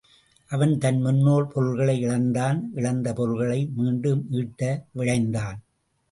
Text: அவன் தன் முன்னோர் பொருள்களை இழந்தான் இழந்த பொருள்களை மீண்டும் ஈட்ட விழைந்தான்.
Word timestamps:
அவன் 0.49 0.71
தன் 0.77 1.01
முன்னோர் 1.01 1.47
பொருள்களை 1.47 1.99
இழந்தான் 1.99 2.71
இழந்த 2.75 3.13
பொருள்களை 3.13 3.59
மீண்டும் 3.75 4.23
ஈட்ட 4.31 4.61
விழைந்தான். 4.91 5.59